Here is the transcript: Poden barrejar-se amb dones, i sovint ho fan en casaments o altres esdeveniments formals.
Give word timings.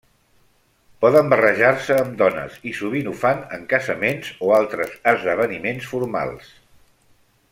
Poden 1.03 1.27
barrejar-se 1.33 1.97
amb 2.03 2.15
dones, 2.21 2.55
i 2.71 2.73
sovint 2.79 3.11
ho 3.11 3.13
fan 3.25 3.45
en 3.59 3.69
casaments 3.75 4.33
o 4.47 4.51
altres 4.61 4.97
esdeveniments 5.15 5.93
formals. 5.95 6.53